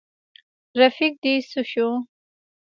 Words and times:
رفیق 0.79 1.13
دي 1.23 1.33
څه 1.49 1.61
شو. 1.71 1.89